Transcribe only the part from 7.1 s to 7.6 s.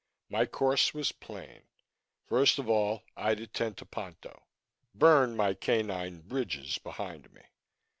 me.